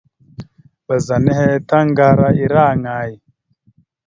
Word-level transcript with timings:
Ɓəza 0.85 1.15
nehe 1.25 1.49
taŋga 1.69 2.07
ira 2.43 2.61
aŋay? 2.71 3.11